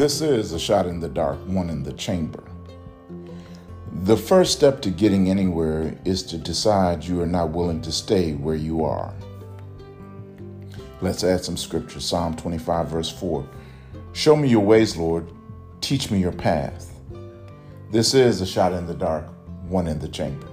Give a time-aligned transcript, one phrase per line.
[0.00, 2.42] This is a shot in the dark, one in the chamber.
[4.04, 8.32] The first step to getting anywhere is to decide you are not willing to stay
[8.32, 9.12] where you are.
[11.02, 12.00] Let's add some scripture.
[12.00, 13.46] Psalm 25, verse 4.
[14.14, 15.30] Show me your ways, Lord.
[15.82, 16.98] Teach me your path.
[17.90, 19.26] This is a shot in the dark,
[19.68, 20.48] one in the chamber.